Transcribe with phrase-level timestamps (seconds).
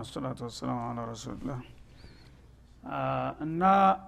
[0.00, 1.60] ወሰላቱ ወሰላሙ አላ ረሱልላህ
[3.44, 3.62] እና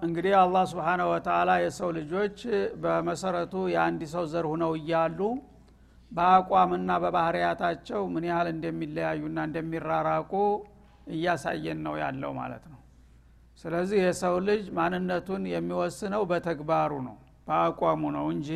[0.05, 2.37] እንግዲህ አላህ ስብሓነ ወተላ የሰው ልጆች
[2.83, 5.19] በመሰረቱ የአንድ ሰው ዘር ሁነው እያሉ
[6.11, 10.33] በአቋምና በባህርያታቸው ምን ያህል እንደሚለያዩና እንደሚራራቁ
[11.07, 12.79] እያሳየን ነው ያለው ማለት ነው።
[13.63, 17.15] ስለዚህ የሰው ልጅ ማንነቱን የሚወስነው በተግባሩ ነው
[17.47, 18.49] በአቋሙ ነው እንጂ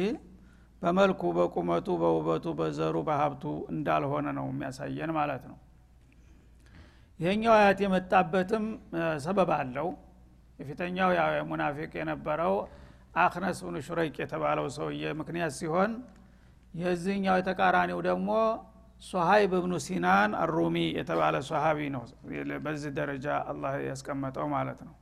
[0.81, 5.57] በመልኩ በቁመቱ በውበቱ በዘሩ በሀብቱ እንዳልሆነ ነው የሚያሳየን ማለት ነው
[7.19, 8.65] ይሄኛው አያት የመጣበትም
[9.25, 9.87] ሰበብ አለው።
[10.59, 11.09] የፊተኛው
[11.49, 12.53] ሙናፊቅ የነበረው
[13.23, 15.91] አክነስ ብኑ ሹረይቅ የተባለው ሰውዬ ምክንያት ሲሆን
[16.73, 18.29] የዚህኛው የተቃራኒው ደግሞ
[19.03, 22.03] ሶሀይብ ብኑ ሲናን አሩሚ የተባለ ሶሀቢ ነው።
[22.65, 24.95] በዚህ ደረጃ አላህ ያስቀመጠው ማለት ነው።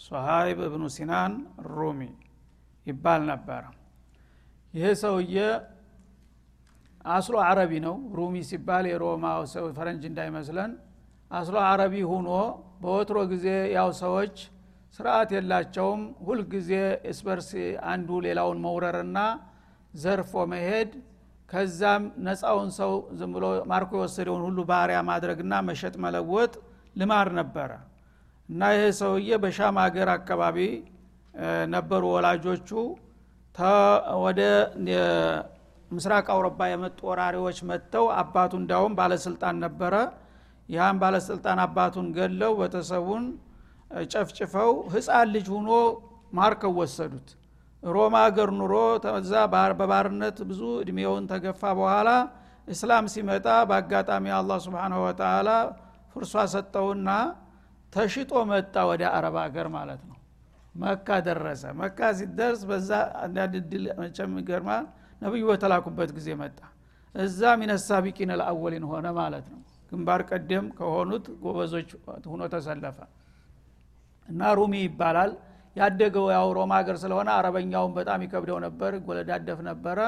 [0.00, 1.32] ሶሀይብ ብኑ ሲናን
[1.72, 2.00] ሩሚ
[2.86, 3.62] ይባል ነበረ
[4.74, 5.36] ይሄ ሰውዬ
[7.10, 9.24] አስሎ አረቢ ነው። ሩሚ ሲባል የሮማ
[9.76, 10.70] ፈረንጅ እንዳይመስለን
[11.30, 12.28] አስሎ አረቢ ሁኖ
[12.82, 14.36] በወትሮ ጊዜ ያው ሰዎች
[14.94, 16.70] ስርዓት የላቸውም። ሁልጊዜ
[17.10, 17.48] እስበርስ
[17.90, 19.18] አንዱ ሌላውን መውረርና
[19.94, 20.90] ዘርፎ መሄድ
[21.48, 26.52] ከዛም ነፃውን ሰው ዝም ብሎ ማርኮ የወሰደውን ሁሉ ባሪያ ማድረግና መሸጥ መለወጥ
[26.96, 27.70] ልማድ ነበረ።
[28.48, 30.58] እና ይሄ ሰውዬ በሻም ሀገር አካባቢ
[31.74, 32.70] ነበሩ ወላጆቹ።
[34.24, 34.40] ወደ
[35.90, 39.94] ምስራቅ አውሮፓ የመጡ ወራሪዎች መጥተው አባቱ እንዳውም ባለስልጣን ነበረ
[40.68, 43.24] ያም ባለስልጣን አባቱን ገለው ቤተሰቡን
[44.10, 45.70] ጨፍጭፈው ህፃን ልጅ ሁኖ
[46.32, 47.28] ማርከው ወሰዱት።
[47.82, 49.32] ሮማ ሀገር ኑሮ ተዛ
[49.78, 52.08] በባርነት ብዙ እድሜውን ተገፋ በኋላ
[52.68, 55.50] እስላም ሲመጣ በአጋጣሚ አላህ ስብንሁ ወተላ
[56.12, 57.10] ፍርሷ ሰጠውና
[57.92, 60.16] ተሽጦ መጣ ወደ አረብ ሀገር ማለት ነው።
[60.74, 62.90] መካ ደረሰ። መካ ሲደርስ በዛ
[63.22, 64.84] አንዳንድ ድል መቸም ይገርማል።
[65.22, 66.58] ነብዩ በተላኩበት ጊዜ መጣ።
[67.14, 69.60] እዛ ሚነሳቢቂን ልአወሊን ሆነ ማለት ነው
[69.92, 71.90] ግንባር ቀደም ከሆኑት ጎበዞች
[72.30, 72.98] ሁኖ ተሰለፈ።
[74.28, 75.30] እና ሩሚ ይባላል።
[75.76, 79.98] ያደገው ያው ሮማ ሀገር ስለሆነ አረበኛውን በጣም ይከብደው ነበር ጎለዳደፍ ነበረ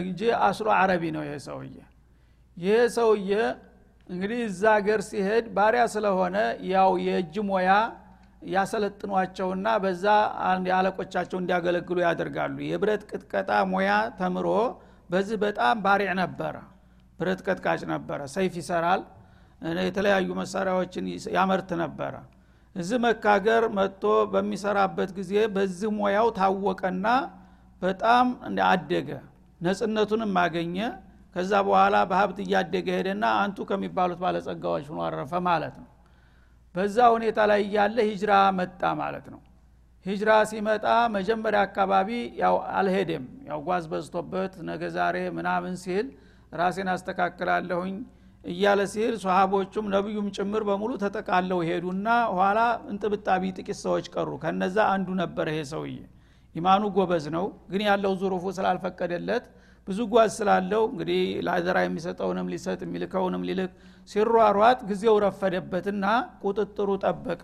[0.00, 1.74] እንጂ አስሎ አረቢ ነው ይሄ ሰውዬ።
[2.56, 3.32] ይሄ ሰውዬ
[4.08, 6.36] እንግዲህ እዛ ሀገር ሲሄድ ባሪያ ስለሆነ
[6.70, 7.70] ያው የእጅ ሞያ
[8.54, 10.04] ያሰለጥኗቸውና በዛ
[10.76, 14.48] አለቆቻቸው እንዲያገለግሉ ያደርጋሉ። የብረት ቅጥቀጣ ሙያ ተምሮ
[15.10, 16.56] በዚህ በጣም ባሪዕ ነበረ
[17.20, 19.02] ብረት ቀጥቃጭ ነበረ። ሰይፍ ይሰራል።
[19.82, 22.14] የተለያዩ መሳሪያዎችን ያመርት ነበረ።
[22.76, 27.06] እዚህ መካገር መጥቶ በሚሰራበት ጊዜ በዚህ ሙያው ታወቀና
[27.82, 28.26] በጣም
[28.68, 29.08] አደገ
[29.60, 30.76] ነጽነቱንም አገኘ።
[31.36, 35.88] ከዛ በኋላ በሀብት እያደገ ሄደና አንቱ ከሚባሉት ባለጸጋዎች ሆኖ አረፈ ማለት ነው።
[36.74, 39.40] በዛ ሁኔታ ላይ እያለ ሂጅራ መጣ ማለት ነው።
[40.06, 40.84] ሂጅራ ሲመጣ
[41.16, 42.10] መጀመሪያ አካባቢ
[42.42, 46.06] ያው አልሄደም። ያው ጓዝ በዝቶበት ነገ ዛሬ ምናምን ሲል
[46.52, 47.94] ራሴን አስተካክላለሁኝ
[48.44, 52.06] እያለ ሲል ሰሃቦቹም ነቢዩም ጭምር በሙሉ ተጠቃለው ሄዱና
[52.36, 55.96] ኋላ እንጥብጣቢ ጥቂት ሰዎች ቀሩ። ከነዛ አንዱ ነበረ ይሄ ሰውዬ።
[56.54, 59.44] ኢማኑ ጎበዝ ነው ግን ያለው ዙሩፉ ስላልፈቀደለት
[59.88, 63.70] ብዙ ጓዝ ስላለው እንግዲህ ለአደራ የሚሰጠውንም ሊሰጥ የሚልከውንም ሊልክ
[64.08, 66.04] ሲሯሯጥ ጊዜው ረፈደበትና
[66.44, 67.42] ቁጥጥሩ ጠበቀ።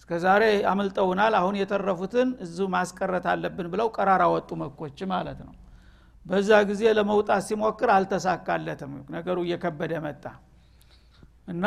[0.00, 5.52] እስከ ዛሬ አመልጠውናል አሁን የተረፉትን እዙ ማስቀረት አለብን ብለው ቀራራ ወጡ መኮች ማለት ነው
[6.26, 10.24] በዛ ጊዜ ለመውጣት ሲሞክር አልተሳካለትም። ነገሩ እየከበደ መጣ።
[11.48, 11.64] እና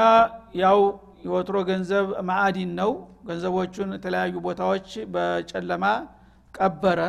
[0.62, 0.80] ያው
[1.26, 2.92] የወትሮ ገንዘብ ማዕዲን ነው።
[3.28, 5.86] ገንዘቦቹን የተለያዩ ቦታዎች በጨለማ
[6.54, 7.00] ቀበረ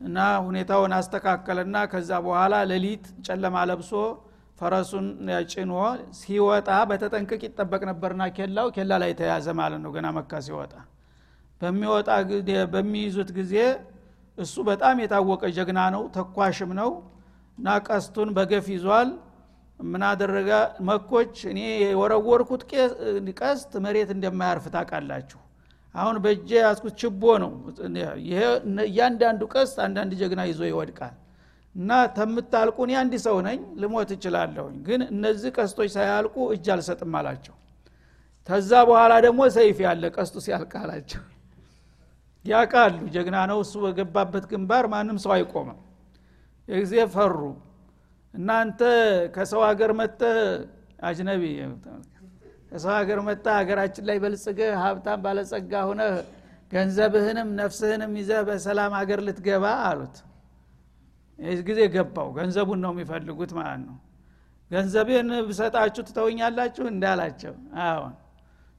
[0.00, 3.90] እና ሁኔታውን አስተካከለና ከዛ በኋላ ሌሊት ጨለማ ለብሶ
[4.58, 5.06] ፈረሱን
[5.52, 5.72] ጭኖ
[6.18, 10.74] ሲወጣ በተጠንቅቅ ይጠበቅ ነበርና ኬላው። ኬላ ላይ ተያዘ ማለት ነው ገና መካ ሲወጣ።
[11.60, 12.08] በሚወጣ
[12.74, 13.54] በሚይዙት ጊዜ
[14.38, 16.90] እሱ በጣም የታወቀ ጀግና ነው ተኳሽም ነው።
[17.58, 19.10] እና ቀስቱን በገፍ ይዟል።
[19.80, 20.50] ምን አደረገ?
[20.88, 22.62] መኮች እኔ የወረወርኩት
[23.40, 25.40] ቀስት መሬት እንደማያርፍ ታውቃላችሁ።
[25.94, 27.52] አሁን በእጄ ያስኩት ችቦ ነው።
[28.86, 31.14] እያንዳንዱ ቀስት አንዳንድ ጀግና ይዞ ይወድቃል።
[31.74, 37.54] እና ተምታልቁ እኔ አንድ ሰው ነኝ ልሞት እችላለሁኝ። ግን እነዚህ ቀስቶች ሳያልቁ እጅ አልሰጥም አላቸው።
[38.48, 40.72] ተዛ በኋላ ደግሞ ሰይፍ ያለ ቀስቱ ሲያልቅ
[42.44, 45.78] ያቃሉ ጀግና ነው። እሱ በገባበት ግንባር ማንም ሰው አይቆምም።
[46.68, 47.38] የጊዜ ፈሩ።
[48.34, 48.80] እናንተ
[49.34, 50.20] ከሰው ሀገር መጠ
[51.08, 51.42] አጅነቢ
[52.70, 56.02] ከሰው ሀገር መጣ ሀገራችን ላይ በልጽገ ሀብታም ባለጸጋ ሆነ
[56.72, 60.16] ገንዘብህንም ነፍስህንም ይዘህ በሰላም ሀገር ልትገባ አሉት።
[61.38, 63.96] ይህ ጊዜ ገባው። ገንዘቡን ነው የሚፈልጉት ማለት ነው።
[64.70, 67.54] ገንዘቤን ብሰጣችሁ ትተውኛላችሁ እንዳላቸው።
[67.84, 68.12] አሁን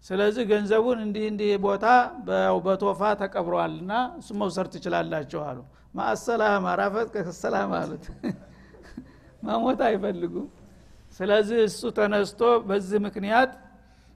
[0.06, 1.86] ስለዚህ ገንዘቡን እንዲህ እንዲህ ቦታ
[2.66, 5.60] በቶፋ ተቀብሯልና እሱ መውሰድ ትችላላችሁ አሉ።
[5.96, 8.06] ማአሰላም አራፈት ከሰላም አሉት።
[9.46, 10.48] መሞት አይፈልጉም።
[11.18, 13.52] ስለዚህ እሱ ተነስቶ በዚህ ምክንያት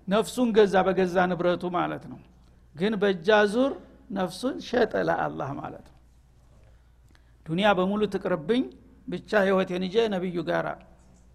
[0.07, 2.19] ነፍሱን ገዛ በገዛ ንብረቱ ማለት ነው።
[2.75, 3.71] ግን በእጃ ዙር
[4.11, 5.97] ነፍሱን ሸጠ ለአላህ ማለት ነው።
[7.45, 8.63] ዱኒያ በሙሉ ትቅርብኝ
[9.07, 10.67] ብቻ ህይወቴን ይዤ ነቢዩ ጋር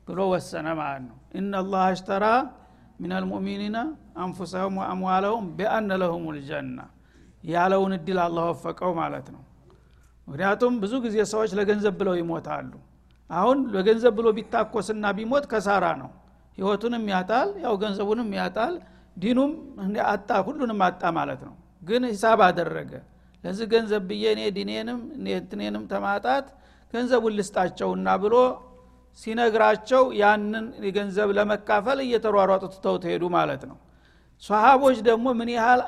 [0.09, 2.25] ብሎ ወሰነ ማለት ነው። ኢናላህ አሽተራ
[2.99, 3.79] ምን አልሙእሚኒና
[4.25, 6.79] አንፉሰሁም ወአምዋለሁም ቢአነ ለሁም ልጀና
[7.45, 9.43] ያለውን እድል አላህ ወፈቀው ማለት ነው።
[10.29, 12.71] ምክንያቱም ብዙ ጊዜ ሰዎች ለገንዘብ ብለው ይሞታሉ።
[13.31, 16.11] አሁን ለገንዘብ ብሎ ቢታኮስና ቢሞት ከሳራ ነው።
[16.59, 18.75] ህይወቱንም ያጣል ያው ገንዘቡንም ያጣል
[19.17, 19.53] ዲኑም
[20.13, 22.93] አጣ ሁሉንም አጣ ማለት ነው። ግን ሂሳብ አደረገ።
[23.45, 25.01] ለዚህ ገንዘብ ብዬ እኔ ዲኔንም
[25.33, 26.47] እንትኔንም ተማጣት
[26.95, 28.35] ገንዘቡን ልስጣቸውና ብሎ
[29.19, 30.65] ሲነግራቸው ያንን
[30.97, 33.77] ገንዘብ ለመካፈል እየተሯሯጡ ትተው ተሄዱ ማለት ነው።
[34.43, 35.81] ሰሃቦች ደግሞ ምን ያህል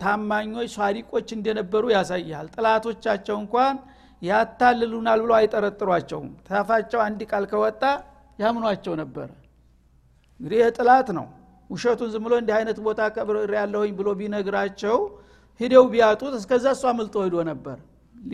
[0.00, 3.76] ታማኞች ሷዲቆች እንደነበሩ ያሳያል ጥላቶቻቸው እንኳን
[4.22, 7.82] ያታልሉናል ብሎ አይጠረጥሯቸውም። ታፋቸው አንድ ቃል ከወጣ
[8.38, 9.28] ያምኗቸው ነበረ
[10.40, 11.26] እንግዲህ የጥላት ነው።
[11.70, 14.96] ውሸቱን ዝም ብሎ እንዲህ አይነት ቦታ ቀብር ያለሁኝ ብሎ ቢነግራቸው
[15.60, 17.78] ሂደው ቢያጡት እስከዛ እሷ አምልጦ ሂዶ ነበር።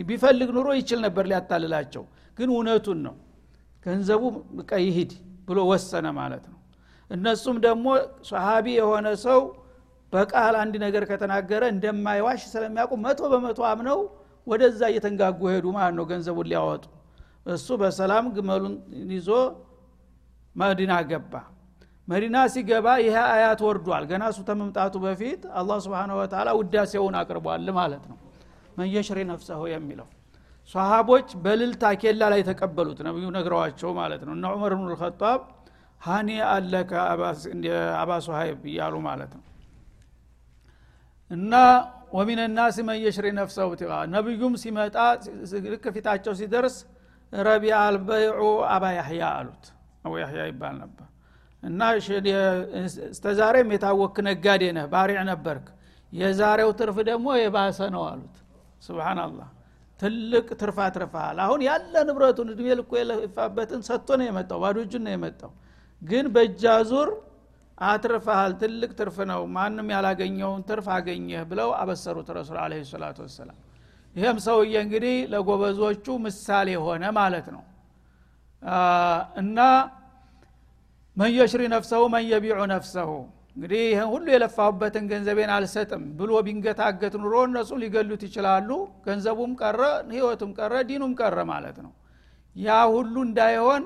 [0.07, 2.03] ቢፈልግ ኑሮ ይችል ነበር ሊያታልላቸው።
[2.37, 3.15] ግን እውነቱን ነው
[3.85, 4.23] ገንዘቡ
[4.57, 5.11] በቃ ይሂድ
[5.47, 6.59] ብሎ ወሰነ ማለት ነው።
[7.11, 7.85] እነሱም ደግሞ
[8.29, 9.39] ሰሃቢ የሆነ ሰው
[10.13, 13.99] በቃል አንድ ነገር ከተናገረ እንደማይዋሽ ስለሚያውቁ መቶ በመቶ አምነው
[14.47, 16.83] ወደዛ እየተንጋጉ ሄዱ ማለት ነው ገንዘቡን ሊያወጡ።
[17.53, 18.75] እሱ በሰላም ግመሉን
[19.13, 19.29] ይዞ
[20.55, 21.33] መዲና ገባ።
[22.07, 28.03] መዲና ሲገባ ይሄ አያት ወርዷል። ገና እሱ ተመምጣቱ በፊት አላህ ስብን ወተላ ውዳሴውን አቅርቧል ማለት
[28.11, 28.17] ነው።
[28.77, 30.07] መየሽሪ ነፍሰሁ የሚለው
[30.69, 35.41] ሰሃቦች በልልታ ኬላ ላይ ተቀበሉት ነቢዩ ነግረዋቸው ማለት ነው እና ዑመር ብኑ ልከጣብ
[36.01, 36.91] ሀኒ አለከ
[38.01, 39.43] አባ ሱሀይብ እያሉ ማለት ነው
[41.31, 41.53] እና
[42.17, 44.97] ወሚን ናስ መየሽሪ ነፍሰሁ ብትቃ ነቢዩም ሲመጣ
[45.73, 46.75] ልክ ፊታቸው ሲደርስ
[47.33, 48.41] ረቢ አልበይዑ
[48.73, 49.63] አባ ያህያ አሉት
[50.05, 51.07] አቡ ያህያ ይባል ነበር
[51.63, 51.81] እና
[53.09, 55.67] እስተዛሬም የታወክ ነጋዴ ነህ ባሪዕ ነበርክ
[56.11, 58.35] የዛሬው ትርፍ ደግሞ የባሰ ነው አሉት
[58.87, 59.49] ስብናላህ
[60.03, 65.13] ትልቅ ትርፍ አትርፈሃል አሁን ያለ ንብረቱን እድሜ ልኮ የለፋበትን ሰጥቶ ነው የመጣው ባዶ እጁን ነው
[65.15, 65.51] የመጣው።
[66.01, 67.09] ግን በእጃ ዙር
[67.77, 73.57] አትርፈሃል ትልቅ ትርፍ ነው ማንም ያላገኘውን ትርፍ አገኘህ ብለው አበሰሩት ረሱል አለ ሰላቱ ወሰላም።
[74.15, 77.63] ይህም ሰውዬ እንግዲህ ለጎበዞቹ ምሳሌ ሆነ ማለት ነው።
[79.41, 79.59] እና
[81.17, 83.09] መየሽሪ ነፍሰሁ መየቢዑ ነፍሰሁ
[83.55, 88.69] እንግዲህ ይህን ሁሉ የለፋሁበትን ገንዘቤን አልሰጥም ብሎ ቢንገታገት ኑሮ እነሱ ሊገሉት ይችላሉ።
[89.05, 89.81] ገንዘቡም ቀረ
[90.13, 91.91] ህይወቱም ቀረ ዲኑም ቀረ ማለት ነው።
[92.55, 93.83] ያ ሁሉ እንዳይሆን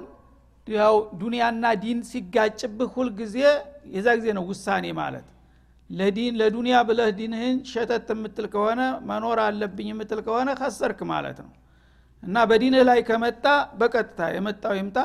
[0.68, 3.36] ያው ዱንያና ዲን ሲጋጭብህ ሁልጊዜ
[3.94, 5.28] የዛ ጊዜ ነው ውሳኔ ማለት።
[5.90, 11.52] ለዲን ለዱንያ ብለህ ዲንህን ሸተት የምትል ከሆነ መኖር አለብኝ የምትል ከሆነ ከሰርክ ማለት ነው።
[12.24, 13.46] እና በዲንህ ላይ ከመጣ
[13.80, 14.98] በቀጥታ የመጣው ይምጣ።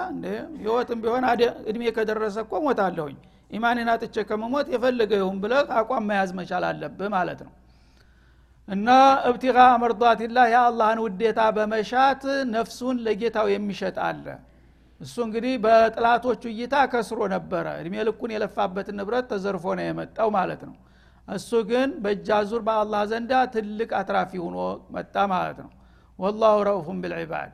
[0.57, 1.25] ህይወትም ቢሆን
[1.71, 3.17] እድሜ ከደረሰ እኮ ሞታለሁኝ
[3.53, 7.53] ኢማኔን አጥቼ ከመሞት የፈለገ ይሁን ብለህ አቋም መያዝ መቻል አለብህ ማለት ነው።
[8.69, 8.89] እና
[9.29, 12.23] እብቲቃ መርዷትላህ የአላህን ውዴታ በመሻት
[12.53, 14.27] ነፍሱን ለጌታው የሚሸጥ አለ።
[15.01, 20.77] እሱ እንግዲህ በጥላቶቹ እይታ ከስሮ ነበረ። እድሜ ልኩን የለፋበትን ንብረት ተዘርፎ ነው የመጣው ማለት ነው።
[21.29, 24.57] እሱ ግን በእጃ ዙር በአላህ ዘንዳ ትልቅ አትራፊ ሁኖ
[24.95, 25.71] መጣ ማለት ነው።
[26.19, 27.51] ወላሁ ረኡፉን ብልዕባድ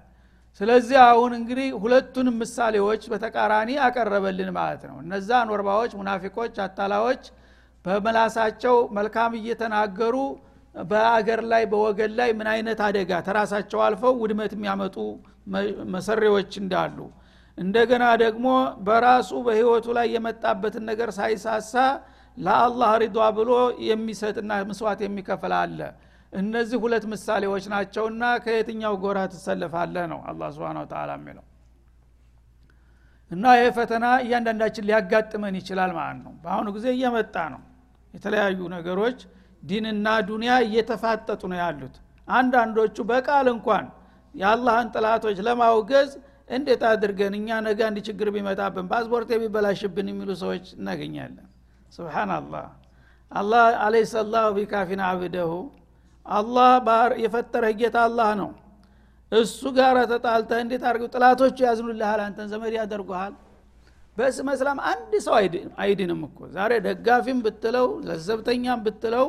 [0.60, 7.22] ስለዚህ አሁን እንግዲህ ሁለቱንም ምሳሌዎች በተቃራኒ አቀረበልን ማለት ነው። እነዛ ኖርባዎች ሙናፊቆች አታላዎች
[7.84, 10.16] በመላሳቸው መልካም እየተናገሩ
[10.74, 14.96] በአገር ላይ በወገን ላይ ምን አይነት አደጋ ተራሳቸው አልፈው ውድመት የሚያመጡ
[15.94, 16.98] መሰሬዎች እንዳሉ።
[17.58, 18.46] እንደገና ደግሞ
[18.86, 21.74] በራሱ በህይወቱ ላይ የመጣበትን ነገር ሳይሳሳ
[22.36, 23.52] ለአላህ ሪዷ ብሎ
[23.88, 25.80] የሚሰጥና ምስዋት የሚከፍል አለ
[26.32, 31.44] እነዚህ ሁለት ምሳሌዎች ናቸውና ከየትኛው ጎራ ትሰለፋለህ ነው አላ ስብን ተላ የሚለው።
[33.30, 37.62] እና ይህ ፈተና እያንዳንዳችን ሊያጋጥመን ይችላል ማለት ነው። በአሁኑ ጊዜ እየመጣ ነው።
[38.14, 39.18] የተለያዩ ነገሮች
[39.62, 41.94] ዲንና ዱንያ እየተፋጠጡ ነው ያሉት።
[42.28, 43.86] አንዳንዶቹ በቃል እንኳን
[44.34, 46.10] የአላህን ጥላቶች ለማውገዝ
[46.48, 51.48] እንዴት አድርገን እኛ ነገ አንድ ችግር ቢመጣብን ፓስፖርት የሚበላሽብን የሚሉ ሰዎች እናገኛለን።
[51.92, 52.66] ስብናላህ
[53.32, 55.50] አላህ አለይሰ ላሁ ቢካፊን አብደሁ
[56.28, 56.70] አላህ
[57.22, 58.50] የፈጠረህ ጌታ አላህ ነው።
[59.32, 62.20] እሱ ጋር ተጣልተህ እንዴት አድርገው ጥላቶቹ ያዝኑልሃል?
[62.26, 63.34] አንተን ዘመድ ያደርጉሃል?
[64.16, 65.34] በስመ እስላም አንድ ሰው
[65.82, 69.26] አይድንም እኮ። ዛሬ ደጋፊም ብትለው ለዘብተኛም ብትለው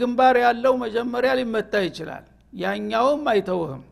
[0.00, 3.82] ግንባር ያለው መጀመሪያ ሊመታ ይችላል። ያኛውም አይተውህም።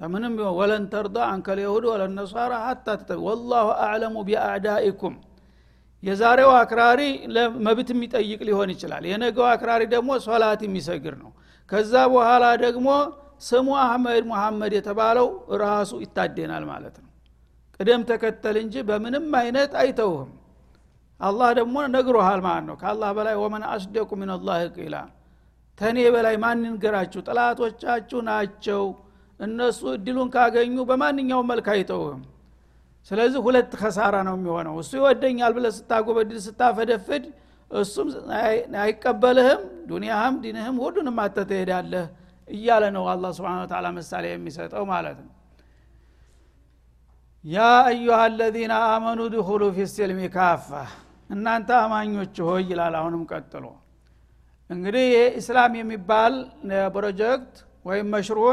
[0.00, 2.88] በምንም ወለን ተርዳ አንከል የሁድ ወለነሷራ ሀታ
[3.26, 5.14] ወላሁ አዕለሙ ቢአዕዳኢኩም
[6.06, 7.00] የዛሬው አክራሪ
[7.66, 11.30] መብት የሚጠይቅ ሊሆን ይችላል። የነገው አክራሪ ደግሞ ሶላት የሚሰግር ነው።
[11.70, 12.88] ከዛ በኋላ ደግሞ
[13.42, 15.26] ስሙ አህመድ ሙሐመድ የተባለው
[15.62, 17.10] ራሱ ይታደናል ማለት ነው።
[17.80, 20.30] ቅደም ተከተል እንጂ በምንም አይነት አይተውህም።
[21.20, 24.96] አላህ ደግሞ ነግሮሃል ማለት ነው። ከአላህ በላይ ወመን አስደቁ ሚንላህ ቂላ
[25.78, 26.62] ተኔ በላይ ማን
[27.26, 28.84] ጥላቶቻችሁ ናቸው።
[29.40, 32.20] እነሱ እድሉን ካገኙ በማንኛውም መልክ አይተውም
[33.10, 37.24] ስለዚህ ሁለት ከሳራ ነው የሚሆነው። እሱ ይወደኛል ብለ ስታጎበድል ስታፈደፍድ
[37.70, 38.08] እሱም
[38.82, 39.60] አይቀበልህም
[39.90, 41.38] ዱኒያህም ዲንህም ሁሉንም አተ
[42.48, 45.32] እያለ ነው አላ ስብን ታላ ምሳሌ የሚሰጠው ማለት ነው።
[47.44, 47.56] ያ
[47.88, 50.68] አዩሃ አለዚነ አመኑ ድኹሉ ፊ ስልሚ ካፋ።
[51.30, 53.64] እናንተ አማኞች ሆይ ይላል አሁንም ቀጥሎ።
[54.70, 56.34] እንግዲህ ይህ እስላም የሚባል
[56.94, 58.52] ፕሮጀክት ወይም መሽሩዕ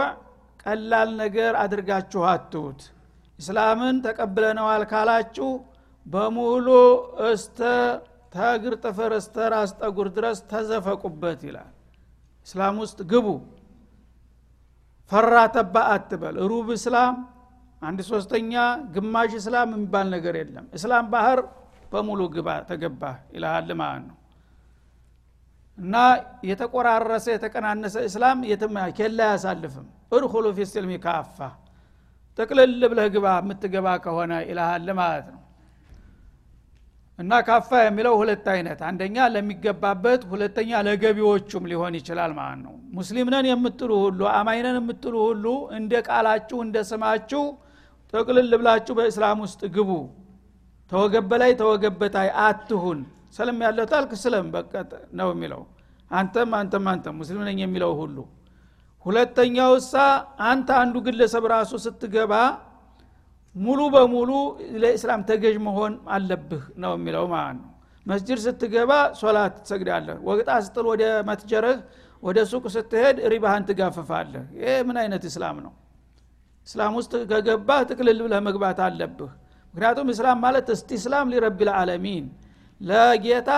[0.64, 2.82] ቀላል ነገር አድርጋችሁ አትሁት
[3.44, 5.50] እስላምን ተቀብለነዋል ካላችሁ
[6.08, 6.68] በሙሉ
[7.30, 7.60] እስተ
[8.34, 11.72] ተግር ጥፍር እስተ ራስ ጠጉር ድረስ ተዘፈቁበት ይላል።
[12.48, 13.28] እስላም ውስጥ ግቡ።
[15.12, 17.16] ፈራ ተባ አትበል። ሩብ እስላም
[17.82, 18.54] አንድ ሶስተኛ
[18.96, 21.40] ግማሽ እስላም የሚባል ነገር የለም። እስላም ባህር
[21.92, 23.02] በሙሉ ግባ ተገባ
[23.36, 24.18] ይልሃል ማለት ነው።
[25.78, 25.96] እና
[26.50, 31.38] የተቆራረሰ የተቀናነሰ እስላም የትም ኬላ አያሳልፍም። እድኩሉ ፊ ስልሚ ካፋ
[32.38, 35.40] ጥቅልል ብለህ ግባ የምትገባ ከሆነ ይልሃል ማለት ነው።
[37.20, 43.92] እና ካፋ የሚለው ሁለት አይነት አንደኛ ለሚገባበት ሁለተኛ ለገቢዎቹም ሊሆን ይችላል ማለት ነው። ሙስሊም የምትሉ
[44.06, 45.46] ሁሉ አማይነን የምትሉ ሁሉ
[45.78, 47.44] እንደ ቃላችሁ እንደ ስማችሁ
[48.14, 49.92] ጥቅልል ብላችሁ በእስላም ውስጥ ግቡ።
[50.92, 53.00] ተወገበላይ ተወገበታይ አትሁን።
[53.34, 55.62] ሰለም ያለው ታልክ ስለም በቀጥ ነው የሚለው።
[56.12, 58.18] አንተም አንተም አንተም ሙስሊም ነኝ የሚለው ሁሉ
[59.06, 59.94] ሁለተኛው እሳ
[60.48, 62.34] አንተ አንዱ ግለሰብ ራሱ ስትገባ
[63.56, 64.30] ሙሉ በሙሉ
[64.84, 67.70] ለእስላም ተገዥ መሆን አለብህ ነው የሚለው ማለት ነው።
[68.06, 71.78] መስጅድ ስትገባ ሶላት ትሰግዳለህ ወቅጣ ስጥል ወደ መትጀረህ
[72.24, 75.74] ወደ ሱቅ ስትሄድ ሪባህን ትጋፍፋለህ። ይህ ምን አይነት እስላም ነው?
[76.68, 79.32] እስላም ውስጥ ከገባህ ጥቅልል ብለህ መግባት አለብህ።
[79.74, 82.26] ምክንያቱም እስላም ማለት እስቲስላም ሊረቢ ልዓለሚን
[82.82, 83.52] ለጌታ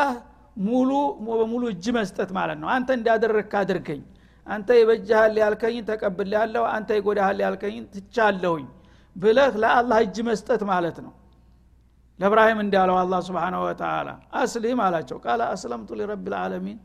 [0.66, 0.90] ሙሉ
[1.30, 4.02] በሙሉ እጅ መስጠት ማለት ነው። አንተ እንዳደረግክ አድርገኝ
[4.48, 8.66] አንተ ይበጃሃል ያልከኝ ተቀብል ያለው አንተ ይጎዳሃል ያልከኝ ትቻለሁኝ
[9.16, 11.14] ብለህ ለአላህ እጅ መስጠት ማለት ነው።
[12.20, 14.10] ለእብራሂም እንዳለው አላ ስብን ወተላ
[14.42, 16.78] አስሊም አላቸው። ቃለ አስለምቱ ሊረብ ልዓለሚን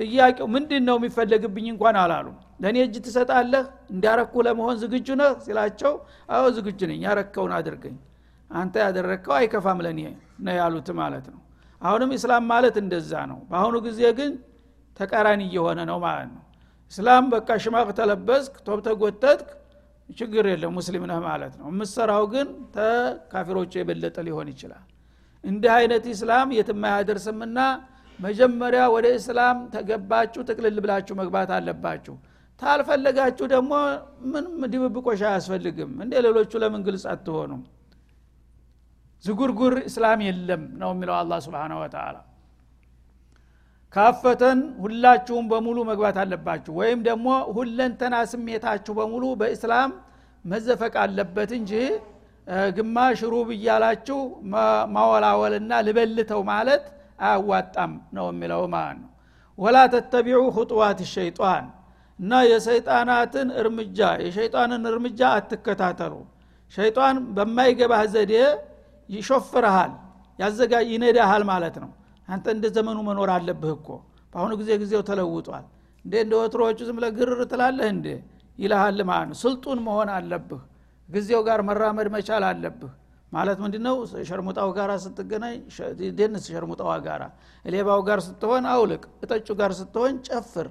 [0.00, 2.26] ጥያቄው ምንድን ነው የሚፈለግብኝ እንኳን አላሉ።
[2.62, 3.64] ለእኔ እጅ ትሰጣለህ?
[3.92, 5.32] እንዲያረኩ ለመሆን ዝግጁ ነህ?
[5.44, 5.92] ሲላቸው
[6.28, 7.96] አዎ ዝግጁ ነኝ ያረከውን አድርገኝ።
[8.50, 10.00] አንተ ያደረግከው አይከፋም ለእኔ
[10.44, 11.40] ነው ያሉት ማለት ነው።
[11.82, 14.32] አሁንም እስላም ማለት እንደዛ ነው። በአሁኑ ጊዜ ግን
[14.96, 16.44] ተቃራኒ እየሆነ ነው ማለት ነው።
[16.92, 19.48] እስላም በቃ ሽማቅ ተለበስክ ቶብ ተጎተትክ
[20.10, 24.84] ችግር የለም ሙስሊም ነህ ማለት ነው። የምሰራው ግን ተካፊሮቹ የበለጠ ሊሆን ይችላል።
[25.44, 27.58] እንዲህ አይነት ኢስላም የትም አያደርስምና
[28.18, 32.14] መጀመሪያ ወደ እስላም ተገባችሁ ጥቅልል ብላችሁ መግባት አለባችሁ።
[32.62, 33.72] ታልፈለጋችሁ ደግሞ
[34.32, 37.62] ምንም ድብብቆሽ አያስፈልግም። እንደ ሌሎቹ ለምን ግልጽ አትሆኑም?
[39.24, 42.16] ዝጉርጉር እስላም የለም ነው የሚለው አላ ስብን ወተላ
[43.92, 49.90] ካፈተን ሁላችሁም በሙሉ መግባት አለባችሁ። ወይም ደግሞ ሁለንተና ስሜታችሁ በሙሉ በእስላም
[50.44, 51.72] መዘፈቅ አለበት እንጂ
[52.76, 54.18] ግማሽ ሩብ እያላችሁ
[54.94, 56.84] ማወላወልና ልበልተው ማለት
[57.24, 59.10] አያዋጣም ነው የሚለው ማለት ነው።
[59.58, 61.64] ወላ ተተቢዑ ሁጥዋት ሸይጣን
[62.18, 66.14] እና የሰይጣናትን እርምጃ የሸይጣንን እርምጃ አትከታተሉ።
[66.72, 68.34] ሸይጣን በማይገባህ ዘዴ
[69.08, 69.92] ይሾፍርሃል
[70.90, 71.90] ይነዳሃል ማለት ነው
[72.30, 73.88] አንተ እንደ ዘመኑ መኖር አለብህ እኮ።
[74.32, 75.64] በአሁኑ ጊዜ ጊዜው ተለውጧል።
[76.04, 78.06] እንዴ እንደ ወትሮዎቹ ዝም ብለ ግርር ትላለህ እንዴ?
[78.58, 80.62] ይልሃል ማለት ነው ስልጡን መሆን አለብህ።
[81.08, 82.92] ጊዜው ጋር መራመድ መቻል አለብህ።
[83.32, 83.96] ማለት ምንድነው?
[84.28, 85.56] ሸርሙጣው ጋር ስትገናኝ
[86.18, 87.22] ደንስ ሸርሙጣዋ ጋር
[87.64, 90.68] ሌባው ጋር ስትሆን አውልቅ እጠጩ ጋር ስትሆን ጨፍር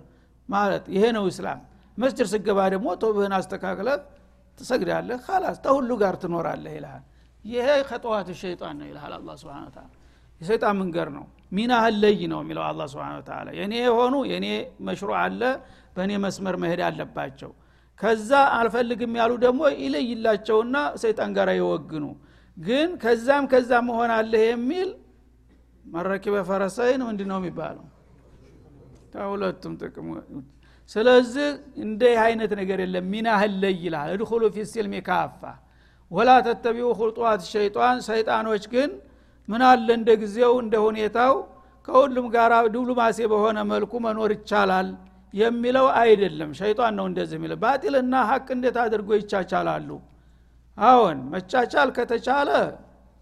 [0.49, 1.59] ማለት ይሄ ነው እስላም
[1.97, 3.97] መስጅድ ስገባ ደግሞ ቶብህን አስተካክለህ
[4.59, 7.03] ትሰግዳለህ ካላስ ተሁሉ ጋር ትኖራለህ ይልሃል።
[7.45, 9.87] ይሄ ከጠዋት ሸይጣን ነው ይልሃል አላ ስብን ታላ
[10.41, 14.47] የሰይጣን መንገድ ነው ሚናህን ለይ ነው የሚለው አላ ስብን ተላ የእኔ የሆኑ የእኔ
[14.87, 15.41] መሽሮ አለ
[15.95, 17.51] በእኔ መስመር መሄድ አለባቸው።
[17.99, 22.05] ከዛ አልፈልግም ያሉ ደግሞ ይለይላቸውና ሰይጣን ጋር ይወግኑ።
[22.57, 24.89] ግን ከዛም ከዛም መሆን አለህ የሚል
[25.85, 27.85] መረኪበ ፈረሰይን ምንድ ነው የሚባለው?
[29.13, 30.07] ከሁለቱም ጥቅም
[30.91, 31.47] ስለዚህ
[31.83, 35.41] እንደ አይነት ነገር የለም። ሚናህን ለይ ይልሃል እድኩሉ ፊ ሲልሚ ካፋ
[36.11, 38.89] ወላ ተተቢኡ ሁልጧት ሸይጣን። ሰይጣኖች ግን
[39.49, 41.33] ምን አለ እንደ ጊዜው እንደ ሁኔታው?
[41.87, 44.87] ከሁሉም ጋር ዲፕሎማሲ በሆነ መልኩ መኖር ይቻላል
[45.33, 49.89] የሚለው አይደለም። ሸይጣን ነው እንደዚህ የሚለው። ባጢልና ሀቅ እንዴት አድርጎ ይቻቻላሉ?
[50.77, 52.49] አዎን መቻቻል ከተቻለ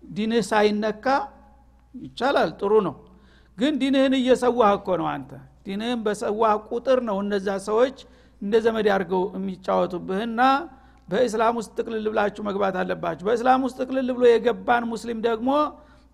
[0.04, 1.06] ዲንህ ሳይነካ
[1.96, 2.96] ይቻላል ጥሩ ነው።
[3.58, 5.32] ግን ዲንህን እየሰዋህ እኮ ነው አንተ።
[5.66, 7.98] ዲንህን በሰዋህ ቁጥር ነው እነዛ ሰዎች
[8.42, 10.42] እንደ ዘመድ አድርገው የሚጫወቱብህና
[11.08, 15.50] በእስላም ውስጥ ጥቅልል ብላችሁ መግባት አለባችሁ። በእስላም ውስጥ ጥቅልል ብሎ የገባን ሙስሊም ደግሞ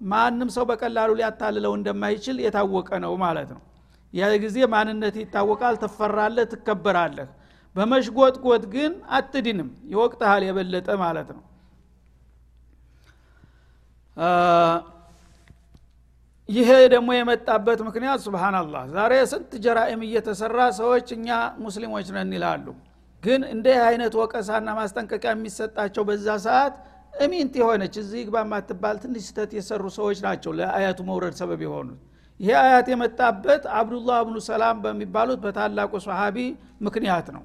[0.04, 3.62] ማንም ሰው በቀላሉ ሊያታልለው እንደማይችል የታወቀ ነው ማለት ነው።
[4.14, 7.30] ያ ጊዜ ማንነት ይታወቃል ትፈራለህ ትከበራለህ።
[7.76, 11.44] በመሽጎጥጎጥ ግን አትድንም ይወቅትሃል የበለጠ ማለት ነው።
[16.50, 21.30] ይሄ ደግሞ የመጣበት ምክንያት ስብናላህ ዛሬ ስንት ጀራኢም እየተሰራ ሰዎች እኛ
[21.66, 22.66] ሙስሊሞች ነን ይላሉ።
[23.24, 26.74] ግን እንዲህ አይነት ወቀሳና ማስጠንቀቂያ የሚሰጣቸው በዛ ሰዓት
[27.14, 32.00] እሚንት የሆነች እዚህ ግባ ማትባል ትንሽ ስተት የሰሩ ሰዎች ናቸው ለአያቱ መውረድ ሰበብ የሆኑት።
[32.40, 36.38] ይሄ አያት የመጣበት አብዱላህ ብኑ ሰላም በሚባሉት በታላቁ ሰሃቢ
[36.88, 37.44] ምክንያት ነው።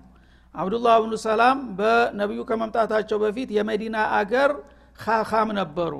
[0.55, 4.53] አብዱላህ ብኑ ሰላም በነቢዩ ከመምጣታቸው በፊት የመዲና አገር
[4.99, 5.95] ካካም ነበሩ።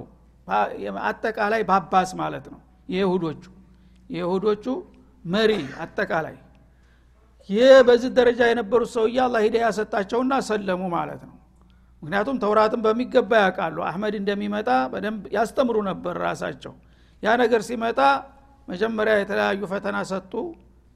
[1.09, 3.43] አጠቃላይ ባባስ ማለት ነው። የይሁዶቹ
[4.11, 4.65] የይሁዶቹ
[5.25, 5.53] መሪ
[5.85, 6.37] አጠቃላይ።
[7.49, 11.35] ይህ በዚህ ደረጃ የነበሩት ሰውዬ አላ ሂዳያ ሰጣቸውና ሰለሙ ማለት ነው
[12.03, 16.75] ምክንያቱም ተውራትን በሚገባ ያውቃሉ። አህመድ እንደሚመጣ በደንብ ያስተምሩ ነበር ራሳቸው።
[17.23, 18.01] ያ ነገር ሲመጣ
[18.69, 20.33] መጀመሪያ የተለያዩ ፈተና ሰጡ።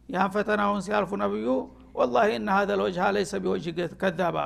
[0.09, 1.47] ያን ፈተናውን ሲያልፉ ነብዩ
[1.94, 4.37] ወላሂ እና ሀዘ ልወጅሃ ለይሰ ቢወጅህ ከዛብ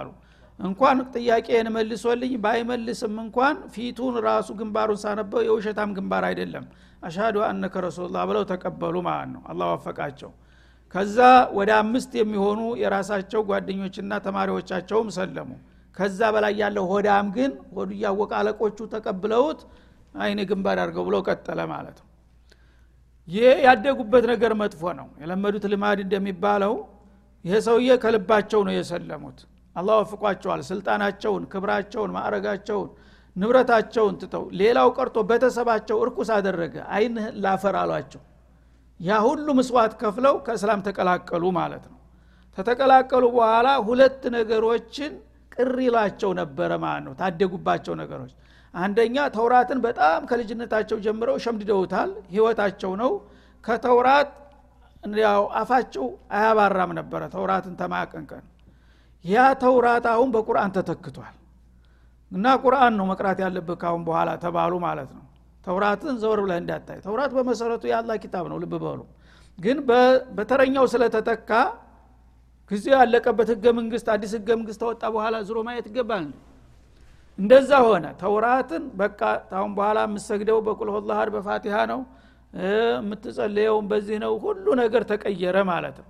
[0.59, 6.65] እንኳን ጥያቄን መልሶልኝ ባይመልስም እንኳን ፊቱን ራሱ ግንባሩን ሳነበው የውሸታም ግንባር አይደለም።
[7.03, 10.31] አሻዱ አነከ ረሱሉላህ ብለው ተቀበሉ ማለት ነው። አላህ ወፈቃቸው።
[10.95, 11.19] ከዛ
[11.59, 15.51] ወደ አምስት የሚሆኑ የራሳቸው ጓደኞችና ተማሪዎቻቸውም ሰለሙ
[15.97, 19.61] ከዛ በላይ ያለው ሆዳም ግን ሆዱ እያወቀ አለቆቹ ተቀብለውት
[20.15, 22.07] አይን ግንባር አድርገው ብለው ቀጠለ ማለት ነው።
[23.29, 26.75] ይህ ያደጉበት ነገር መጥፎ ነው። የለመዱት ልማድ እንደሚባለው
[27.45, 29.39] ይሄ ሰውዬ ከልባቸው ነው የሰለሙት።
[29.77, 32.89] አላህ ወፍቋቸዋል። ስልጣናቸውን ክብራቸውን ማዕረጋቸውን
[33.37, 38.23] ንብረታቸውን ትተው ሌላው ቀርቶ ቤተሰባቸው እርኩስ አደረገ አይን ላፈር አሏቸው።
[39.01, 41.99] ያ ሁሉ ምስዋት ከፍለው ከእስላም ተቀላቀሉ ማለት ነው።
[42.59, 45.13] ተተቀላቀሉ በኋላ ሁለት ነገሮችን
[45.57, 48.33] ቅር ይላቸው ነበረ ማለት ነው ታደጉባቸው ነገሮች።
[48.75, 53.13] አንደኛ ተውራትን በጣም ከልጅነታቸው ጀምረው ሸምድደውታል። ህይወታቸው ነው።
[53.65, 54.31] ከተውራት
[55.21, 56.05] ያው አፋቸው
[56.37, 58.45] አያባራም ነበረ ተውራትን ተማቀንቀን።
[59.25, 61.35] ያ ተውራት አሁን በቁርአን ተተክቷል።
[62.33, 65.25] እና ቁርአን ነው መቅራት ያለብህ ካሁን በኋላ ተባሉ ማለት ነው።
[65.65, 69.01] ተውራትን ዘወር ብለህ እንዳታይ። ተውራት በመሰረቱ የአላ ኪታብ ነው። ልብ በሉ።
[69.59, 69.79] ግን
[70.37, 71.51] በተረኛው ስለተተካ
[72.71, 76.25] ጊዜው ያለቀበት ህገ መንግስት አዲስ ህገ መንግስት ተወጣ በኋላ ዝሮ ማየት ይገባል።
[77.39, 82.01] እንደዛ ሆነ። ተውራትን በቃ ታሁን በኋላ የምሰግደው በቁልሁላሃድ በፋቲሃ ነው
[82.63, 86.09] የምትጸልየውም በዚህ ነው ሁሉ ነገር ተቀየረ ማለት ነው።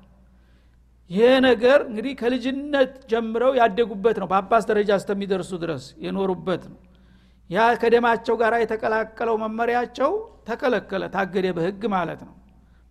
[1.11, 6.79] ይሄ ነገር እንግዲህ ከልጅነት ጀምረው ያደጉበት ነው በአባስ ደረጃ እስከሚደርሱ ድረስ የኖሩበት ነው።
[7.51, 10.13] ያ ከደማቸው ጋር የተቀላቀለው መመሪያቸው
[10.49, 12.35] ተከለከለ ታገደ በህግ ማለት ነው።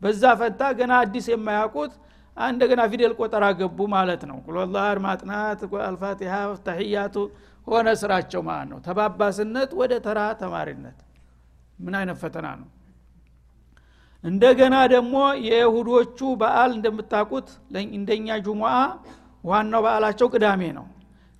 [0.01, 1.93] በዛ ፈንታ ገና አዲስ የማያውቁት
[2.37, 6.33] እንደገና ፊደል ቆጠራ ገቡ ማለት ነው። ቁልላህር ማጥናት አልፋቲሃ
[6.65, 7.15] ተህያቱ
[7.67, 10.97] ሆነ ስራቸው ማለት ነው። ተባባስነት ወደ ተራ ተማሪነት
[11.79, 12.67] ምን አይነት ፈተና ነው?
[14.23, 15.15] እንደገና ደግሞ
[15.47, 17.47] የይሁዶቹ በዓል እንደምታውቁት
[17.93, 18.73] እንደኛ ጁሙአ
[19.43, 20.85] ዋናው በዓላቸው ቅዳሜ ነው።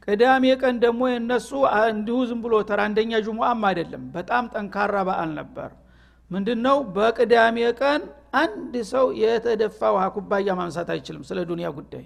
[0.08, 1.50] ቅዳሜ ቀን ደግሞ የነሱ
[1.90, 5.70] እንዲሁ ዝም ብሎ ተራ እንደኛ ጁሙአም አይደለም። በጣም ጠንካራ በዓል ነበር
[6.32, 8.02] ምንድን ነው በቅዳሜ ቀን
[8.40, 12.06] አንድ ሰው የተደፋ ውሃ ኩባያ ማንሳት አይችልም ስለ ዱንያ ጉዳይ።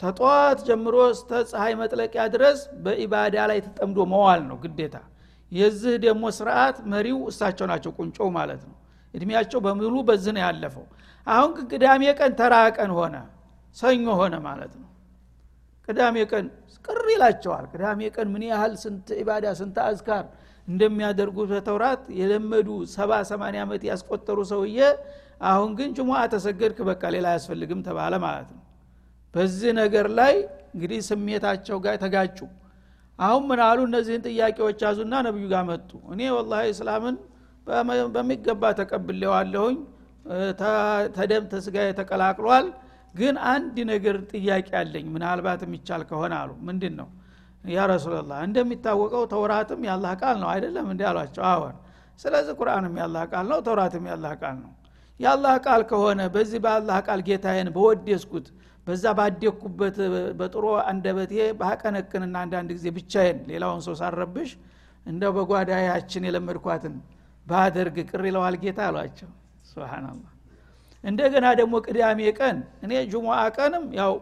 [0.00, 4.96] ተጠዋት ጀምሮ እስተ ፀሐይ መጥለቂያ ድረስ በኢባዳ ላይ ተጠምዶ መዋል ነው ግዴታ።
[5.52, 8.76] የዚህ ደግሞ ስርዓት መሪው እሳቸው ናቸው ቁንጮው ማለት ነው።
[9.14, 10.84] እድሜያቸው በሙሉ በዚህ ያለፈው።
[11.26, 13.16] አሁን ቅዳሜ ቀን ተራ ቀን ሆነ
[13.76, 14.88] ሰኞ ሆነ ማለት ነው።
[15.88, 16.46] ቅዳሜ ቀን
[16.84, 20.24] ቅር ይላቸዋል። ቅዳሜ ቀን ምን ያህል ስንት ኢባዳ ስንት አዝካር
[20.68, 24.78] እንደሚያደርጉ በተውራት የለመዱ ሰባ ሰማንያ ዓመት ያስቆጠሩ ሰውዬ
[25.44, 28.62] አሁን ግን ጅሙዓ ተሰገድክ በቃ ሌላ አያስፈልግም ተባለ ማለት ነው።
[29.34, 30.34] በዚህ ነገር ላይ
[30.74, 32.38] እንግዲህ ስሜታቸው ጋር ተጋጩ።
[33.18, 33.78] አሁን ምን አሉ?
[33.88, 37.16] እነዚህን ጥያቄዎች ያዙና ነብዩ ጋር መጡ። እኔ ወላሂ እስላምን
[38.14, 39.76] በሚገባ ተቀብሌዋለሁኝ
[41.16, 42.66] ተደም ተስጋ ተቀላቅሏል።
[43.14, 47.08] ግን አንድ ነገር ጥያቄ አለኝ። ምናልባት የሚቻል ከሆነ አሉ። ምንድን ነው
[47.64, 51.76] ያ ረሱላላህ እንደሚታወቀው ተውራትም ያላህ ቃል ነው አይደለም እንዲ አሏቸው። አዎን
[52.20, 54.72] ስለዚህ ቁርአንም ያላህ ቃል ነው ተውራትም ያላህ ቃል ነው።
[55.20, 58.46] የአላህ ቃል ከሆነ በዚህ በአላህ ቃል ጌታዬን በወደስኩት
[58.86, 59.96] በዛ ባደግኩበት
[60.38, 64.50] በጥሩ አንደበቴ ባቀነቅንና አንዳንድ ጊዜ ብቻዬን ሌላውን ሰው ሳረብሽ
[65.06, 66.94] እንደው በጓዳያችን የለመድኳትን
[67.46, 69.30] ባደርግ ቅር ይለዋል ጌታ አሏቸው።
[69.70, 70.28] ስብናላህ
[71.04, 74.12] እንደገና ደግሞ ቅዳሜ ቀን እኔ ጁሙአ ቀንም ያው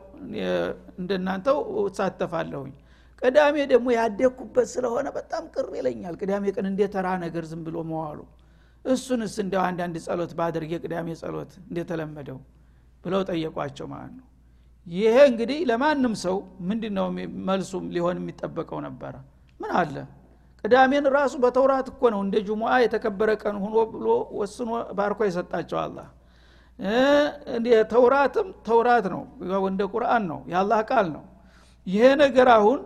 [1.00, 2.72] እንደናንተው እሳተፋለሁኝ
[3.22, 8.20] ቅዳሜ ደግሞ ያደግኩበት ስለሆነ በጣም ቅር ይለኛል። ቅዳሜ ቀን እንደ ተራ ነገር ዝም ብሎ መዋሉ።
[8.84, 12.38] እሱንስ እንዲያው አንዳንድ ጸሎት ባደርግ የቅዳሜ ጸሎት እንደተለመደው
[13.04, 14.26] ብለው ጠየቋቸው ማለት ነው።
[14.86, 16.36] ይሄ እንግዲህ ለማንም ሰው
[16.68, 17.06] ምንድ ነው
[17.48, 19.14] መልሱ ሊሆን የሚጠበቀው ነበረ።
[19.60, 19.96] ምን አለ?
[20.64, 24.06] ቅዳሜን ራሱ በተውራት እኮ ነው እንደ ጁሙአ የተከበረ ቀን ሆኖ ብሎ
[24.38, 26.08] ወስኖ ባርኮ የሰጣቸው አላህ።
[27.92, 29.22] ተውራትም ተውራት ነው
[29.70, 31.24] እንደ ቁርአን ነው የአላህ ቃል ነው።
[31.86, 32.78] ይሄ ነገር አሁን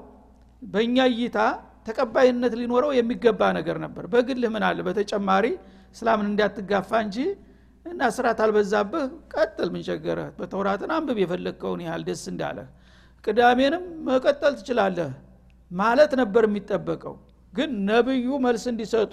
[0.64, 1.38] በእኛ እይታ
[1.86, 4.78] ተቀባይነት ሊኖረው የሚገባ ነገር ነበር። በግልህ ምን አለ?
[4.86, 5.44] በተጨማሪ
[5.96, 7.16] እስላምን እንዳትጋፋ እንጂ
[7.86, 9.02] እና ስራት አልበዛብህ
[9.34, 12.68] ቀጥል ምንቸገረህ በተውራትን አንብብ የፈለግከውን ያህል ደስ እንዳለህ።
[13.24, 15.10] ቅዳሜንም መቀጠል ትችላለህ
[15.70, 17.14] ማለት ነበር የሚጠበቀው።
[17.52, 19.12] ግን ነብዩ መልስ እንዲሰጡ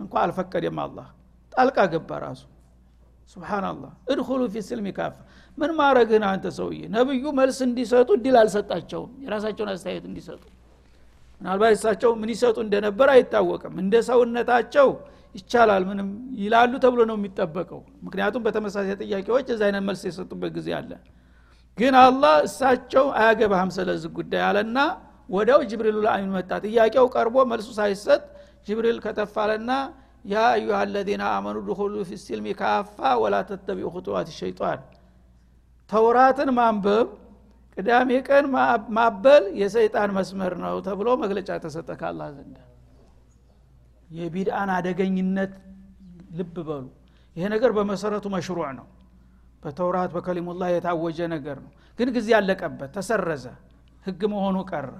[0.00, 1.06] እንኳ አልፈቀደም አላህ።
[1.52, 2.42] ጣልቃ ገባ ራሱ።
[3.32, 5.16] ስብናላህ እድኩሉ ፊ ስልሚ ካፋ።
[5.58, 6.80] ምን ማድረግህን አንተ ሰውዬ?
[6.94, 10.42] ነብዩ መልስ እንዲሰጡ እድል አልሰጣቸውም። የራሳቸውን አስተያየት እንዲሰጡ
[11.40, 14.88] ምናልባት እሳቸው ምን ይሰጡ እንደነበር አይታወቅም። እንደ ሰውነታቸው
[15.34, 16.08] ይቻላል ምንም
[16.40, 20.90] ይላሉ ተብሎ ነው የሚጠበቀው። ምክንያቱም በተመሳሳይ ጥያቄዎች እዚ አይነት መልስ የሰጡበት ጊዜ አለ።
[21.78, 24.78] ግን አላህ እሳቸው አያገባህም ስለዚህ ጉዳይ አለና
[25.28, 28.22] ወዲያው ጅብሪል ልአሚን መጣ። ጥያቄው ቀርቦ መልሱ ሳይሰጥ
[28.66, 29.70] ጅብሪል ከተፋለና
[30.24, 34.80] ያ አዩሃ አለዚነ አመኑ ድኹሉ ፊ ሲልሚ ካፋ ወላ ተተቢዑ ኹጡዋት ሸይጣን።
[35.90, 37.06] ተውራትን ማንበብ
[37.76, 38.44] ቅዳሜ ቀን
[38.96, 42.56] ማበል የሰይጣን መስመር ነው ተብሎ መግለጫ ተሰጠ ካላህ ዘንድ።
[44.10, 45.52] የቢድአን አደገኝነት
[46.38, 46.86] ልብ በሉ።
[47.36, 48.86] ይሄ ነገር በመሰረቱ መሽሩዕ ነው።
[49.62, 53.44] በተውራት በከሊሙላህ የታወጀ ነገር ነው። ግን ጊዜ ያለቀበት ተሰረዘ
[54.06, 54.90] ህግ መሆኑ ቀረ።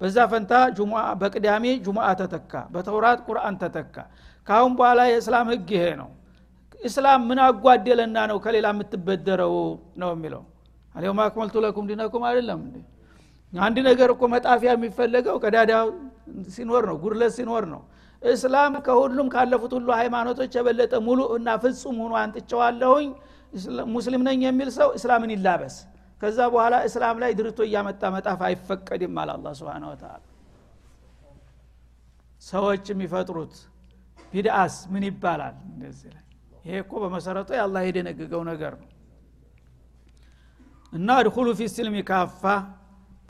[0.00, 0.52] በዛ ፈንታ
[1.20, 3.96] በቅዳሜ ጁሙአ ተተካ በተውራት ቁርአን ተተካ።
[4.46, 6.10] ካሁን በኋላ የእስላም ህግ ይሄ ነው።
[6.80, 9.54] እስላም ምን አጓደለና ነው ከሌላ የምትበደረው
[10.02, 10.42] ነው የሚለው
[11.00, 12.76] አሊየውም አክመልቱ ለኩም ዲነኩም አይደለም እንዴ?
[13.52, 15.72] አንድ ነገር እኮ መጣፊያ የሚፈለገው ቀዳዳ
[16.56, 17.80] ሲኖር ነው ጉድለት ሲኖር ነው።
[18.22, 23.08] እስላም ከሁሉም ካለፉት ሁሉ ሃይማኖቶች የበለጠ ሙሉ እና ፍጹም ሆኖ አንጥቸዋለሁኝ
[23.94, 25.76] ሙስሊም ነኝ የሚል ሰው እስላምን ይላበስ።
[26.20, 30.12] ከዛ በኋላ እስላም ላይ ድርቶ እያመጣ መጣፍ አይፈቀድም አለ አላ ስብን ወተላ
[32.42, 33.54] ሰዎች የሚፈጥሩት
[34.32, 35.56] ቢድአስ ምን ይባላል?
[35.70, 36.24] እንደዚህ ላይ
[36.64, 38.89] ይሄ እኮ በመሰረቱ የአላህ የደነገገው ነገር ነው
[40.92, 42.42] እና እድኩሉ ፊ ስልሚ ካፋ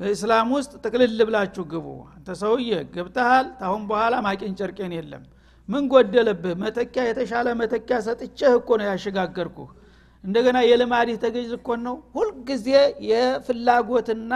[0.01, 5.25] በእስላም ውስጥ ጥቅልል ብላችሁ ግቡ። አንተ ሰውዬ ገብተሃል ታሁን በኋላ ማቂን ጨርቄን የለም።
[5.69, 6.55] ምን ጎደለብህ?
[6.63, 9.69] መተኪያ የተሻለ መተኪያ ሰጥቼህ እኮ ነው ያሸጋገርኩህ።
[10.25, 12.67] እንደገና የልማዲህ ተገዥ እኮን ነው። ሁልጊዜ
[13.11, 14.33] የፍላጎትና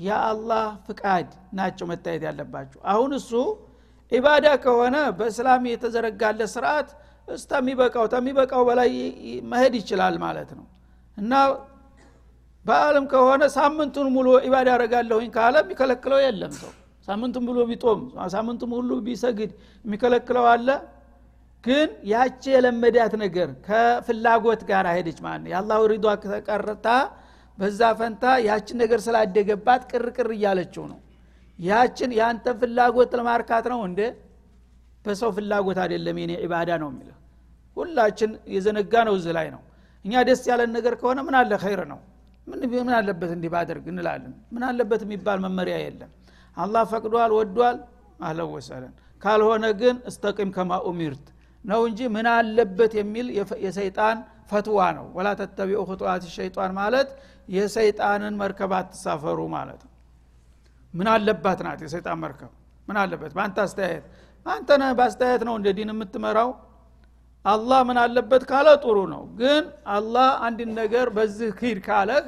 [0.00, 3.30] የአላህ ፍቃድ ናቸው መታየት ያለባቸው አሁን እሱ
[4.12, 6.88] ኢባዳ ከሆነ በእስላም የተዘረጋለ ስርዓት
[7.28, 8.92] እስተሚበቃው ተሚበቃው በላይ
[9.50, 10.64] መሄድ ይችላል ማለት ነው።
[11.16, 11.32] እና
[12.70, 16.72] በአለም ከሆነ ሳምንቱን ሙሉ ኢባዳ ያደረጋለሁኝ ካለ የሚከለክለው የለም ሰው።
[17.08, 18.00] ሳምንቱን ብሎ ቢጦም
[18.34, 19.50] ሳምንቱን ሁሉ ቢሰግድ
[19.84, 20.68] የሚከለክለው አለ።
[21.64, 26.86] ግን ያቺ የለመዳት ነገር ከፍላጎት ጋር ሄደች ማለት ነው። የአላሁ ሪዷ ተቀርታ
[27.58, 30.98] በዛ ፈንታ ያችን ነገር ስላደገባት ቅርቅር እያለችው ነው።
[31.58, 34.00] ያችን የአንተን ፍላጎት ለማርካት ነው እንደ
[35.04, 37.16] በሰው ፍላጎት አይደለም የኔ ኢባዳ ነው የሚለው።
[37.76, 39.60] ሁላችን የዘነጋ ነው እዚህ ላይ ነው።
[40.04, 41.52] እኛ ደስ ያለን ነገር ከሆነ ምን አለ?
[41.64, 42.00] ኸይር ነው
[42.46, 44.32] ምን አለበት እንዲህ ባደርግ እንላለን?
[44.52, 46.10] ምን አለበት የሚባል መመሪያ የለም።
[46.56, 47.76] አላህ ፈቅዷል ወዷል
[48.20, 51.26] አለወሰለን። ካልሆነ ግን እስተቂም ከማ ኡሚርት
[51.64, 53.26] ነው እንጂ ምን አለበት የሚል
[53.64, 54.18] የሰይጣን
[54.50, 57.08] ፈትዋ ነው። ወላ ተተቢዑ ክጡዋት ሸይጣን ማለት
[57.48, 59.92] የሰይጣንን መርከብ አትሳፈሩ ማለት ነው።
[60.94, 62.50] ምን አለባት ናት የሰይጣን መርከብ?
[62.88, 63.32] ምን አለበት?
[63.36, 64.04] በአንተ አስተያየት።
[64.46, 66.48] አንተ በአስተያየት ነው እንደ ዲን የምትመራው
[67.44, 69.62] አላህ ምን አለበት ካለ ጥሩ ነው። ግን
[69.94, 72.24] አላህ አንድን ነገር በዚህ ሂድ ካለህ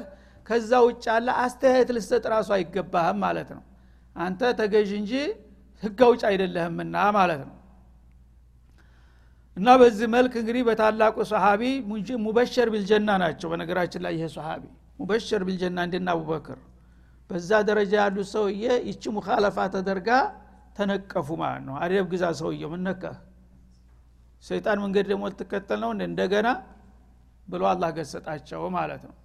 [0.47, 3.63] ከዛ ውጭ ያለ አስተያየት ልሰጥ ራሱ አይገባህም ማለት ነው።
[4.15, 5.13] አንተ ተገዥ እንጂ
[5.83, 7.55] ህግ አውጭ አይደለህምና ማለት ነው።
[9.57, 11.63] እና በዚህ መልክ እንግዲህ በታላቁ ሰሃቢ
[12.25, 14.63] مبشر بالجنة ናቸው። በነገራችን ላይ ይሄ ሰሃቢ
[14.99, 16.59] مبشر بالجنة እንደነ አቡበክር
[17.29, 20.09] በዛ ደረጃ ያሉት ሰውዬ ይቺ ሙካለፋ ተደርጋ
[20.75, 23.17] ተነቀፉ ማለት ነው። አደብ ግዛ ሰውየው ምነካህ
[24.43, 26.47] ሰይጣን መንገድ ደግሞ ልትከተል ነው እንደገና
[27.47, 29.15] ብሎ አላህ ገሰጣቸው ማለት ነው።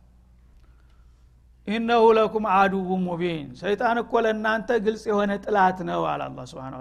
[1.68, 6.74] ኢነሁ ለኩም አዱቡ ሙቢን። ሰይጣን እኮ ለእናንተ ግልጽ የሆነ ጥላት ነው አለ አላ ስብን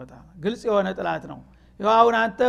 [0.43, 1.39] ግልጽ የሆነ ጥላት ነው።
[1.79, 2.39] ይኸው አሁን አንተ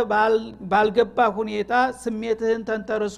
[0.71, 1.73] ባልገባ ሁኔታ
[2.03, 3.17] ስሜትህን ተንተርሶ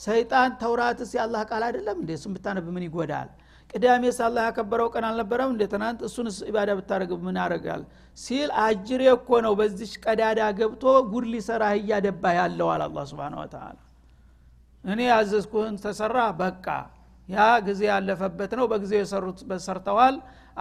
[0.00, 2.10] ሰይጣን ተውራትስ ያላህ ቃል አይደለም እንዴ?
[2.18, 2.34] እሱም
[2.76, 3.30] ምን ይጎዳል
[3.70, 7.82] ቅዳሜስ አላህ ያከበረው ቀን አልነበረም እንደ ትናንት እሱንስ ኢባዳ ብታደረግ ምን ያደረጋል
[8.18, 13.76] ሲል አጅሬ እኮ ነው በዚች ቀዳዳ ገብቶ ጉድ ሊሰራህ እያደባ አለ አላ ስብን ተላ
[14.84, 16.66] እኔ ያዘዝኩህን ተሰራ በቃ
[17.28, 20.14] ያ ጊዜ ያለፈበት ነው። በጊዜው የሰሩት በሰርተዋል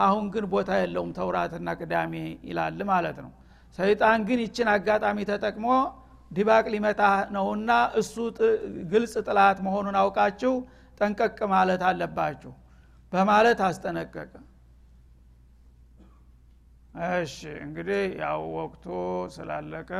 [0.03, 2.13] አሁን ግን ቦታ የለውም ተውራትና ቅዳሜ
[2.49, 3.31] ይላል ማለት ነው።
[3.77, 5.67] ሰይጣን ግን ይችን አጋጣሚ ተጠቅሞ
[6.31, 7.01] ዲባቅ ሊመታ
[7.35, 7.69] ነውና
[7.99, 8.15] እሱ
[8.91, 10.53] ግልጽ ጥላት መሆኑን አውቃችሁ
[11.01, 12.51] ጠንቀቅ ማለት አለባችሁ
[13.11, 14.33] በማለት አስጠነቀቀ።
[17.17, 18.85] እሺ እንግዲህ ያው ወቅቱ
[19.35, 19.91] ስላለቀ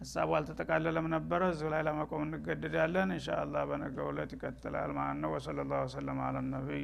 [0.00, 5.58] ሀሳቡ አልተጠቃለለም ነበረ። እዚሁ ላይ ለመቆም እንገደዳለን። እንሻ አላህ በነገው ዕለት ይቀጥላል ማለት ነው። ወሰለ
[5.70, 6.82] ላሁ ወሰለም አለ ነቢይ